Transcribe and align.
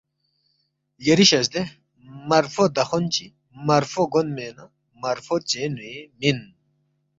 یری 1.05 1.25
شزدے 1.31 1.61
مارفو 2.29 2.63
دخون 2.75 3.03
چی 3.13 3.25
مارفو 3.67 4.03
گونمے 4.13 4.47
نہ 4.55 4.63
مارفو 5.01 5.35
ژینُوی 5.49 5.95
مِن 6.19 6.39